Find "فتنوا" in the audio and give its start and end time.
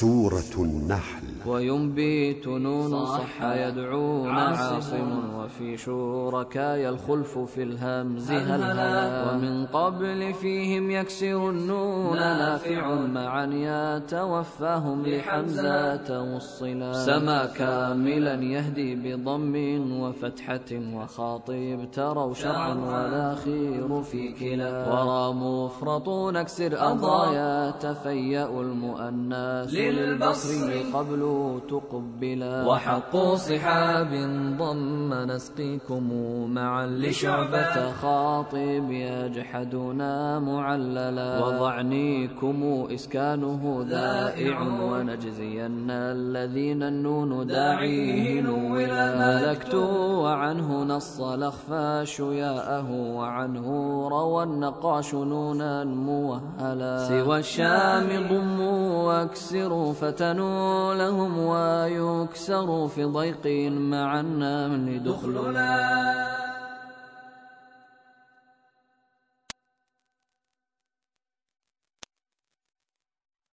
60.00-60.94